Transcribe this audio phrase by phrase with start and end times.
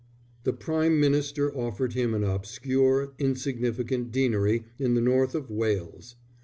[0.45, 6.15] _The Prime Minister offered him an obscure, insignificant deanery in the north of Wales.